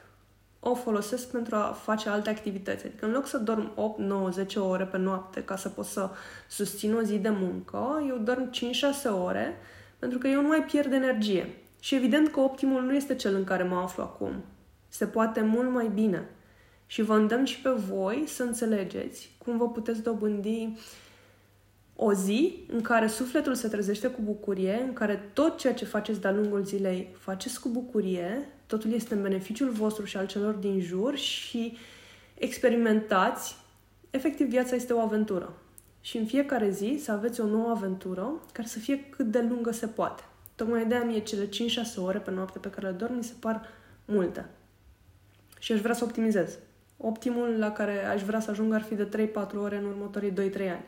[0.60, 2.86] O folosesc pentru a face alte activități.
[2.86, 6.10] Adică în loc să dorm 8, 9, 10 ore pe noapte ca să pot să
[6.48, 9.56] susțin o zi de muncă, eu dorm 5-6 ore
[9.98, 11.54] pentru că eu nu mai pierd energie.
[11.80, 14.32] Și evident că optimul nu este cel în care mă aflu acum.
[14.88, 16.28] Se poate mult mai bine.
[16.86, 20.68] Și vă îndemn și pe voi să înțelegeți cum vă puteți dobândi
[22.00, 26.20] o zi în care sufletul se trezește cu bucurie, în care tot ceea ce faceți
[26.20, 30.80] de-a lungul zilei faceți cu bucurie, totul este în beneficiul vostru și al celor din
[30.80, 31.76] jur și
[32.34, 33.56] experimentați.
[34.10, 35.52] Efectiv, viața este o aventură.
[36.00, 39.72] Și în fiecare zi să aveți o nouă aventură care să fie cât de lungă
[39.72, 40.22] se poate.
[40.54, 41.48] Tocmai de-aia mie cele 5-6
[41.96, 43.68] ore pe noapte pe care le dorm mi se par
[44.04, 44.46] multe.
[45.58, 46.58] Și aș vrea să optimizez.
[46.96, 50.34] Optimul la care aș vrea să ajung ar fi de 3-4 ore în următorii 2-3
[50.60, 50.84] ani.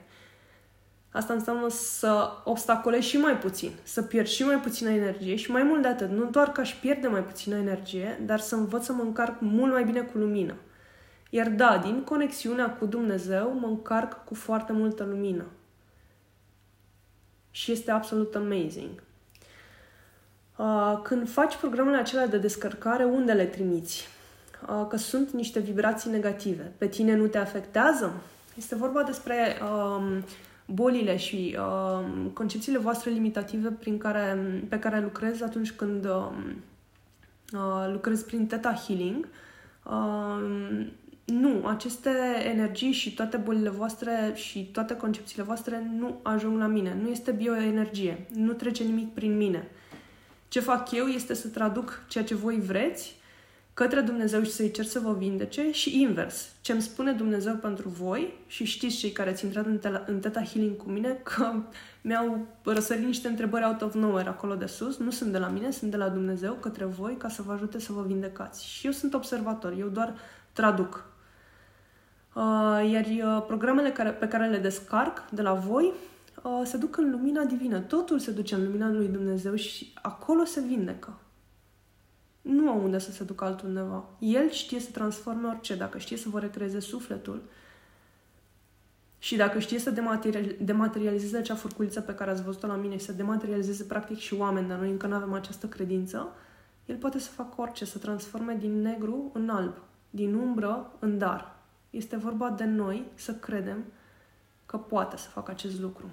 [1.13, 5.63] Asta înseamnă să obstacolez și mai puțin, să pierd și mai puțină energie și mai
[5.63, 8.93] mult de atât, nu doar că aș pierde mai puțină energie, dar să învăț să
[8.93, 10.55] mă încarc mult mai bine cu lumină.
[11.31, 15.45] Iar da, din conexiunea cu Dumnezeu mă încarc cu foarte multă lumină.
[17.51, 19.03] Și este absolut amazing.
[20.57, 24.09] Uh, când faci programele acelea de descărcare, unde le trimiți?
[24.69, 26.73] Uh, că sunt niște vibrații negative.
[26.79, 28.13] Pe tine nu te afectează?
[28.57, 30.25] Este vorba despre um,
[30.73, 36.63] bolile și um, concepțiile voastre limitative prin care, pe care lucrez atunci când um,
[37.53, 39.29] uh, lucrez prin Theta Healing.
[39.85, 40.91] Um,
[41.25, 42.11] nu, aceste
[42.45, 46.97] energii și toate bolile voastre și toate concepțiile voastre nu ajung la mine.
[47.03, 48.27] Nu este bioenergie.
[48.35, 49.69] Nu trece nimic prin mine.
[50.49, 53.20] Ce fac eu este să traduc ceea ce voi vreți
[53.81, 56.49] către Dumnezeu și să-i cer să vă vindece și invers.
[56.61, 60.21] Ce îmi spune Dumnezeu pentru voi și știți cei care ați intrat în, tela, în
[60.21, 61.53] Teta Healing cu mine că
[62.01, 65.71] mi-au răsărit niște întrebări out of nowhere acolo de sus, nu sunt de la mine,
[65.71, 68.67] sunt de la Dumnezeu către voi ca să vă ajute să vă vindecați.
[68.67, 70.15] Și eu sunt observator, eu doar
[70.53, 71.05] traduc.
[72.35, 75.93] Uh, iar uh, programele care, pe care le descarc de la voi
[76.43, 77.79] uh, se duc în lumina divină.
[77.79, 81.19] Totul se duce în lumina lui Dumnezeu și acolo se vindecă
[82.41, 84.05] nu au unde să se ducă altundeva.
[84.19, 87.43] El știe să transforme orice, dacă știe să vă recreeze sufletul
[89.19, 89.91] și dacă știe să
[90.59, 94.69] dematerializeze acea furculiță pe care ați văzut-o la mine și să dematerializeze practic și oameni,
[94.69, 96.29] dar noi încă nu avem această credință,
[96.87, 99.75] el poate să facă orice, să transforme din negru în alb,
[100.11, 101.55] din umbră în dar.
[101.91, 103.85] Este vorba de noi să credem
[104.67, 106.11] că poate să facă acest lucru.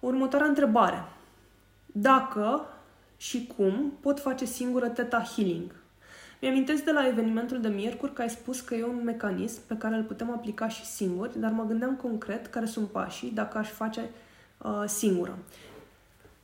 [0.00, 1.04] Următoarea întrebare.
[1.86, 2.66] Dacă
[3.22, 5.74] și cum pot face singură Teta Healing.
[6.40, 9.96] Mi-amintesc de la evenimentul de miercuri că ai spus că e un mecanism pe care
[9.96, 14.10] îl putem aplica și singuri, dar mă gândeam concret care sunt pașii dacă aș face
[14.58, 15.38] uh, singură.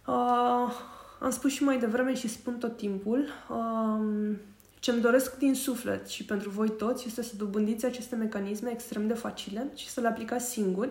[0.07, 0.73] Uh,
[1.21, 4.37] am spus și mai devreme și spun tot timpul, uh,
[4.79, 9.15] ce-mi doresc din suflet și pentru voi toți este să dobândiți aceste mecanisme extrem de
[9.15, 10.91] facile și să le aplicați singuri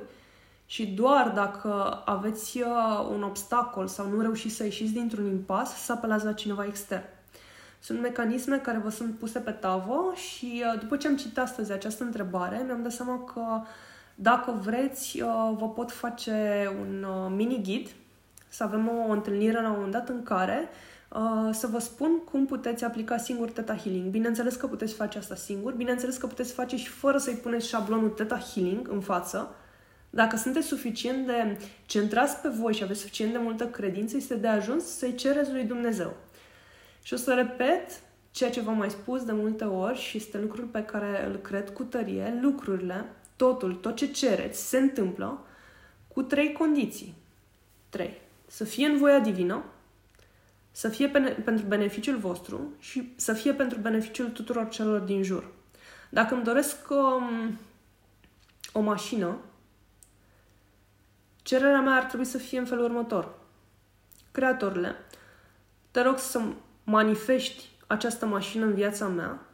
[0.70, 5.92] Și doar dacă aveți uh, un obstacol sau nu reușiți să ieșiți dintr-un impas, să
[5.92, 7.04] apelați la cineva extern.
[7.80, 11.72] Sunt mecanisme care vă sunt puse pe tavă și uh, după ce am citit astăzi
[11.72, 13.42] această întrebare, mi-am dat seama că
[14.16, 17.06] dacă vreți, uh, vă pot face un
[17.36, 17.88] mini-ghid,
[18.50, 20.70] să avem o întâlnire la un moment dat în care
[21.52, 24.10] să vă spun cum puteți aplica singur Theta Healing.
[24.10, 28.10] Bineînțeles că puteți face asta singur, bineînțeles că puteți face și fără să-i puneți șablonul
[28.10, 29.56] Theta Healing în față,
[30.18, 34.48] dacă sunteți suficient de centrați pe voi și aveți suficient de multă credință, este de
[34.48, 36.16] ajuns să-i cereți lui Dumnezeu.
[37.04, 38.02] Și o să repet
[38.32, 41.70] ceea ce v-am mai spus de multe ori și este lucrul pe care îl cred
[41.70, 43.06] cu tărie, lucrurile,
[43.36, 45.46] totul, tot ce cereți, se întâmplă
[46.08, 47.14] cu trei condiții.
[47.90, 48.22] Trei.
[48.48, 49.64] Să fie în voia divină,
[50.72, 51.08] să fie
[51.44, 55.52] pentru beneficiul vostru și să fie pentru beneficiul tuturor celor din jur.
[56.10, 57.58] Dacă îmi doresc um,
[58.72, 59.38] o mașină,
[61.48, 63.36] Cererea mea ar trebui să fie în felul următor.
[64.32, 64.96] Creatorile,
[65.92, 66.42] te rog să
[66.84, 69.46] manifesti această mașină în viața mea,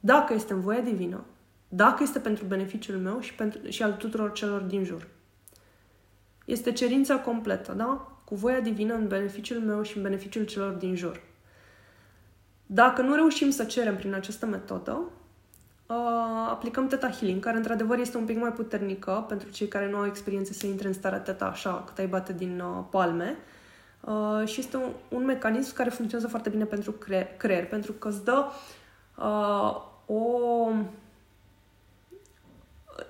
[0.00, 1.24] dacă este în voia divină,
[1.68, 5.08] dacă este pentru beneficiul meu și, pentru, și al tuturor celor din jur.
[6.44, 8.18] Este cerința completă, da?
[8.24, 11.22] Cu voia divină în beneficiul meu și în beneficiul celor din jur.
[12.66, 15.19] Dacă nu reușim să cerem prin această metodă, uh,
[16.48, 20.06] aplicăm Teta Healing, care într-adevăr este un pic mai puternică pentru cei care nu au
[20.06, 23.36] experiență să intre în starea Teta așa, cât ai bate din uh, palme.
[24.00, 28.08] Uh, și este un, un mecanism care funcționează foarte bine pentru creier, creier pentru că
[28.08, 28.44] îți dă
[29.16, 30.68] uh, o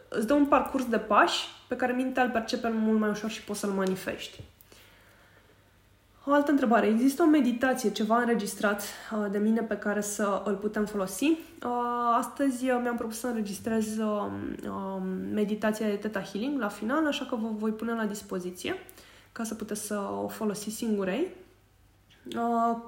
[0.08, 3.44] îți dă un parcurs de pași pe care mintea îl percepe mult mai ușor și
[3.44, 4.40] poți să-l manifesti.
[6.24, 6.86] O altă întrebare.
[6.86, 11.24] Există o meditație, ceva înregistrat uh, de mine pe care să îl putem folosi?
[11.24, 11.36] Uh,
[12.18, 14.32] astăzi uh, mi-am propus să înregistrez um,
[14.68, 15.02] um,
[15.32, 18.74] meditația de Theta Healing la final, așa că vă voi pune la dispoziție
[19.32, 21.26] ca să puteți să o folosiți singurei.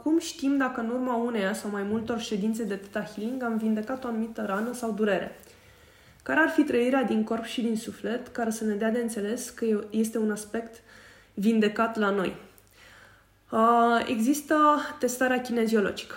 [0.03, 4.05] Cum știm dacă în urma uneia sau mai multor ședințe de Theta Healing am vindecat
[4.05, 5.41] o anumită rană sau durere?
[6.23, 9.51] Care ar fi trăirea din corp și din suflet care să ne dea de înțeles
[9.51, 10.83] că este un aspect
[11.35, 12.37] vindecat la noi?
[13.53, 14.57] Uh, există
[14.99, 16.15] testarea kineziologică.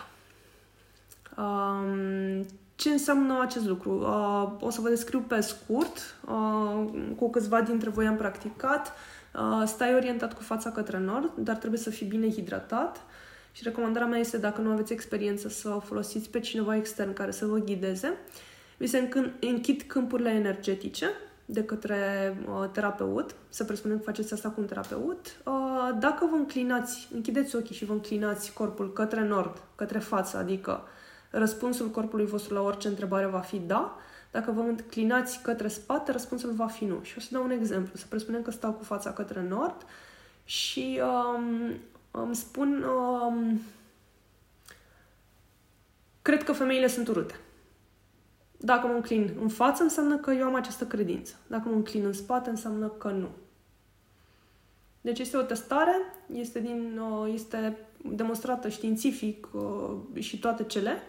[1.37, 2.41] Uh,
[2.75, 3.99] ce înseamnă acest lucru?
[3.99, 8.93] Uh, o să vă descriu pe scurt, uh, cu câțiva dintre voi am practicat.
[9.33, 13.01] Uh, stai orientat cu fața către nord, dar trebuie să fii bine hidratat.
[13.51, 17.45] Și recomandarea mea este, dacă nu aveți experiență, să folosiți pe cineva extern care să
[17.45, 18.13] vă ghideze.
[18.77, 19.09] Vi se
[19.39, 21.09] închid câmpurile energetice
[21.45, 21.97] de către
[22.47, 27.55] uh, terapeut, să presupunem că faceți asta cu un terapeut, uh, dacă vă înclinați, închideți
[27.55, 30.83] ochii și vă înclinați corpul către nord, către față, adică
[31.29, 33.97] răspunsul corpului vostru la orice întrebare va fi da,
[34.31, 36.99] dacă vă înclinați către spate, răspunsul va fi nu.
[37.03, 37.91] Și o să dau un exemplu.
[37.97, 39.85] Să presupunem că stau cu fața către nord
[40.43, 41.73] și um,
[42.11, 43.61] îmi spun um,
[46.21, 47.39] cred că femeile sunt urâte.
[48.57, 51.35] Dacă mă înclin în față, înseamnă că eu am această credință.
[51.47, 53.29] Dacă mă înclin în spate, înseamnă că nu.
[55.01, 55.95] Deci este o testare,
[56.33, 61.01] este, din, uh, este demonstrată științific uh, și toate cele,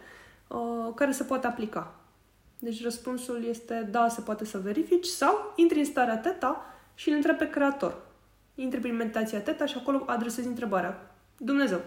[0.49, 1.95] uh, care se poate aplica.
[2.59, 7.15] Deci răspunsul este da, se poate să verifici sau intri în starea teta și îl
[7.15, 8.03] întrebi pe creator.
[8.55, 11.15] Intri prin meditația teta și acolo adresezi întrebarea.
[11.39, 11.81] Dumnezeu,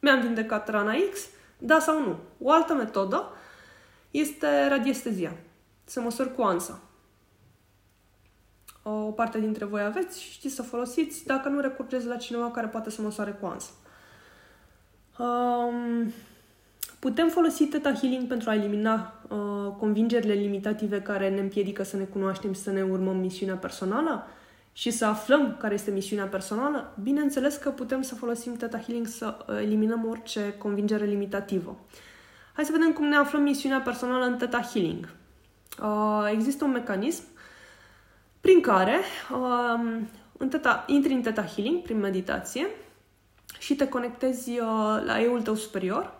[0.00, 1.26] mi-am vindecat rana X?
[1.58, 2.16] Da sau nu?
[2.42, 3.32] O altă metodă
[4.10, 5.36] este radiestezia.
[5.84, 6.80] Să măsori cu ansa.
[8.82, 12.66] O parte dintre voi aveți și știți să folosiți dacă nu recurgeți la cineva care
[12.66, 13.70] poate să măsoare cu ansa.
[15.18, 16.12] Um,
[16.98, 22.04] putem folosi Theta Healing pentru a elimina uh, convingerile limitative care ne împiedică să ne
[22.04, 24.26] cunoaștem și să ne urmăm misiunea personală
[24.72, 26.96] și să aflăm care este misiunea personală?
[27.02, 31.70] Bineînțeles că putem să folosim Theta Healing să eliminăm orice convingere limitativă.
[31.70, 31.96] Uh,
[32.58, 35.08] Hai să vedem cum ne aflăm misiunea personală în Theta Healing.
[35.82, 37.22] Uh, există un mecanism
[38.40, 38.98] prin care
[39.32, 40.00] uh,
[40.38, 42.66] în teta, intri în Theta Healing prin meditație
[43.58, 46.14] și te conectezi uh, la eul tău superior.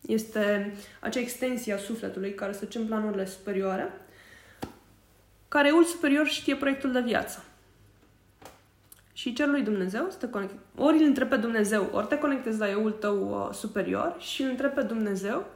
[0.00, 3.92] Este acea extensie a sufletului care se duce în planurile superioare,
[5.48, 7.44] care eul superior știe proiectul de viață.
[9.12, 10.60] Și cer lui Dumnezeu să te conectezi.
[10.76, 14.48] Ori îl întrebi pe Dumnezeu, ori te conectezi la eul tău uh, superior și îl
[14.48, 15.46] întrebi pe Dumnezeu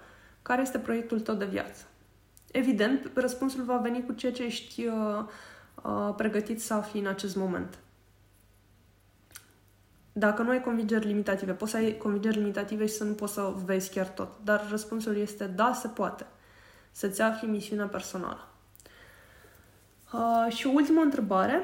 [0.48, 1.84] care este proiectul tău de viață?
[2.52, 5.24] Evident, răspunsul va veni cu ceea ce ești uh,
[5.84, 7.78] uh, pregătit să afli în acest moment.
[10.12, 13.52] Dacă nu ai convingeri limitative, poți să ai convingeri limitative și să nu poți să
[13.64, 14.28] vezi chiar tot.
[14.44, 16.26] Dar răspunsul este da, se poate.
[16.90, 18.48] Să-ți afli misiunea personală.
[20.12, 21.62] Uh, și o ultimă întrebare.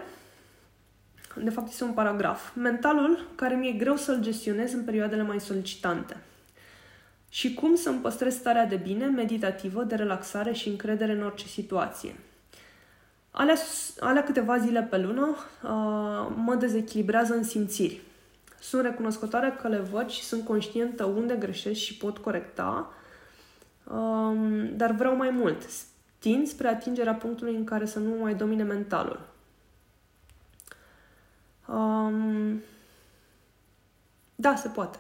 [1.36, 2.54] De fapt, este un paragraf.
[2.54, 6.16] Mentalul care mi-e greu să-l gestionez în perioadele mai solicitante.
[7.34, 12.14] Și cum să-mi păstrez starea de bine, meditativă, de relaxare și încredere în orice situație.
[13.30, 13.54] Alea,
[13.98, 18.00] alea câteva zile pe lună uh, mă dezechilibrează în simțiri.
[18.60, 22.92] Sunt recunoscătoare că le văd și sunt conștientă unde greșesc și pot corecta,
[23.84, 25.62] um, dar vreau mai mult.
[26.18, 29.20] Tind spre atingerea punctului în care să nu mai domine mentalul.
[31.68, 32.62] Um,
[34.34, 34.98] da, se poate.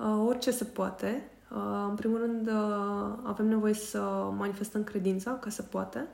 [0.00, 1.30] Uh, orice se poate.
[1.50, 4.00] Uh, în primul rând, uh, avem nevoie să
[4.36, 6.06] manifestăm credința că se poate.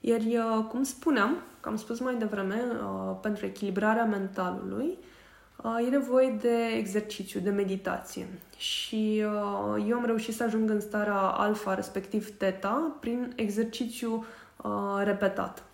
[0.00, 4.98] Iar, uh, cum spuneam, că am spus mai devreme, uh, pentru echilibrarea mentalului,
[5.62, 8.26] uh, e nevoie de exercițiu, de meditație.
[8.56, 9.18] Și
[9.86, 14.24] eu am reușit să ajung în starea alfa, respectiv teta, prin exercițiu
[15.04, 15.64] repetat.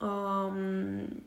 [0.00, 1.22] Um,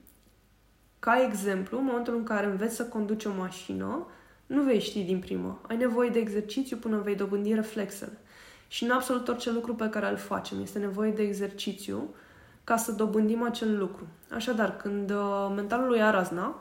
[1.00, 4.08] ca exemplu, în momentul în care înveți să conduci o mașină,
[4.46, 5.62] nu vei ști din primă.
[5.68, 8.18] Ai nevoie de exercițiu până vei dobândi reflexele.
[8.68, 12.10] Și în absolut orice lucru pe care îl facem este nevoie de exercițiu
[12.64, 14.08] ca să dobândim acel lucru.
[14.32, 16.56] Așadar, când uh, mentalul ia razna,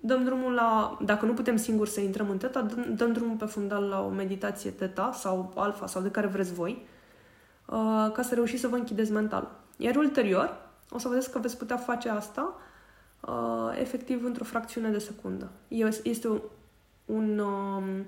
[0.00, 3.44] dăm drumul la, dacă nu putem singur să intrăm în teta, dăm, dăm drumul pe
[3.44, 6.86] fundal la o meditație teta sau alfa sau de care vreți voi,
[7.66, 9.50] uh, ca să reușiți să vă închideți mentalul.
[9.76, 12.54] Iar ulterior, o să vedeți că veți putea face asta
[13.20, 15.50] uh, efectiv într-o fracțiune de secundă.
[16.02, 16.40] Este un,
[17.04, 18.06] un, um,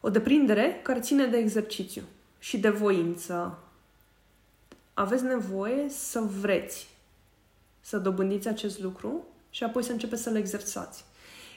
[0.00, 2.02] o deprindere care ține de exercițiu
[2.38, 3.58] și de voință,
[4.94, 6.88] aveți nevoie să vreți
[7.80, 11.04] să dobândiți acest lucru și apoi să începeți să-l exersați.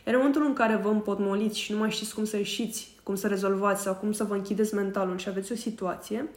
[0.06, 3.16] Iar în momentul în care vă împotmoliți și nu mai știți cum să ieșiți, cum
[3.16, 6.30] să rezolvați sau cum să vă închideți mentalul și aveți o situație,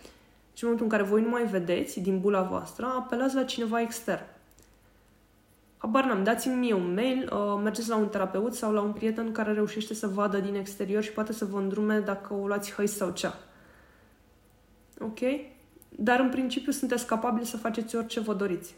[0.54, 3.80] și în momentul în care voi nu mai vedeți din bula voastră, apelați la cineva
[3.80, 4.24] extern.
[5.84, 9.32] Habar n-am, dați-mi mie un mail, uh, mergeți la un terapeut sau la un prieten
[9.32, 12.86] care reușește să vadă din exterior și poate să vă îndrume dacă o luați hăi
[12.86, 13.38] sau cea.
[14.98, 15.18] Ok?
[15.88, 18.74] Dar în principiu sunteți capabili să faceți orice vă doriți.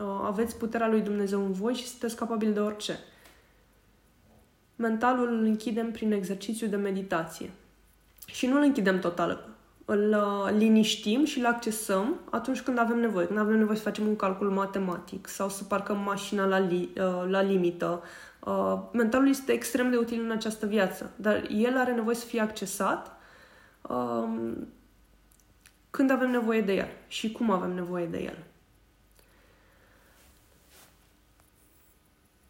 [0.00, 2.98] Uh, aveți puterea lui Dumnezeu în voi și sunteți capabili de orice.
[4.76, 7.50] Mentalul îl închidem prin exercițiu de meditație.
[8.26, 9.55] Și nu îl închidem total.
[9.88, 13.26] Îl uh, liniștim și îl accesăm atunci când avem nevoie.
[13.26, 17.24] Când avem nevoie să facem un calcul matematic sau să parcăm mașina la, li, uh,
[17.28, 18.02] la limită.
[18.92, 23.16] Mentalul este extrem de util în această viață, dar el are nevoie să fie accesat
[25.90, 28.36] când avem nevoie de el și cum avem nevoie de el.